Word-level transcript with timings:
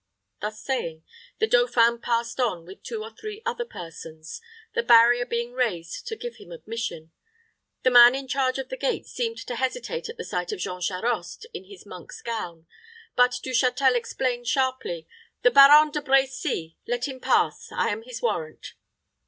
Thus 0.39 0.59
saying, 0.59 1.03
the 1.37 1.45
dauphin 1.45 1.99
passed 1.99 2.39
on 2.39 2.65
with 2.65 2.81
two 2.81 3.03
or 3.03 3.11
three 3.11 3.43
other 3.45 3.65
persons, 3.65 4.41
the 4.73 4.81
barrier 4.81 5.27
being 5.27 5.53
raised 5.53 6.07
to 6.07 6.15
give 6.15 6.37
him 6.37 6.51
admission. 6.51 7.11
The 7.83 7.91
man 7.91 8.15
in 8.15 8.27
charge 8.27 8.57
of 8.57 8.69
the 8.69 8.77
gate 8.77 9.05
seemed 9.05 9.37
to 9.45 9.57
hesitate 9.57 10.09
at 10.09 10.17
the 10.17 10.23
sight 10.25 10.51
of 10.51 10.57
Jean 10.57 10.81
Charost 10.81 11.45
in 11.53 11.65
his 11.65 11.85
monk's 11.85 12.23
gown; 12.23 12.65
but 13.15 13.39
Du 13.43 13.51
Châtel 13.51 13.93
exclaimed, 13.93 14.47
sharply, 14.47 15.07
"The 15.43 15.51
Baron 15.51 15.91
De 15.91 16.01
Brecy. 16.01 16.77
Let 16.87 17.07
him 17.07 17.19
pass. 17.19 17.69
I 17.71 17.89
am 17.89 18.01
his 18.01 18.23
warrant." 18.23 18.73